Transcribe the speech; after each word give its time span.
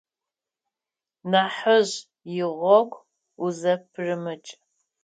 Нахьыжь 1.31 1.95
игъогу 2.39 2.99
узэпырымыкӏ. 3.43 4.51